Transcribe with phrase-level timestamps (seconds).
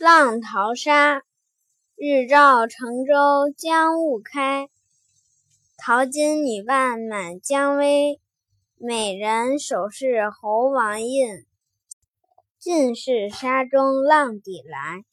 [0.02, 1.18] 《浪淘沙》，
[1.94, 4.70] 日照乘舟将雾开，
[5.76, 8.18] 淘金女伴满江威。
[8.78, 11.44] 美人首饰猴王印，
[12.58, 15.04] 尽是沙中浪底来。